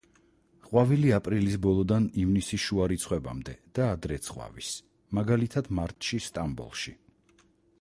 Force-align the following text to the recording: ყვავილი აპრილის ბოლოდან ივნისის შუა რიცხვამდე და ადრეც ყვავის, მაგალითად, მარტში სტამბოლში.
ყვავილი 0.67 1.09
აპრილის 1.17 1.57
ბოლოდან 1.65 2.07
ივნისის 2.21 2.63
შუა 2.69 2.87
რიცხვამდე 2.93 3.55
და 3.81 3.91
ადრეც 3.97 4.31
ყვავის, 4.37 4.71
მაგალითად, 5.19 5.71
მარტში 5.81 6.23
სტამბოლში. 6.31 6.97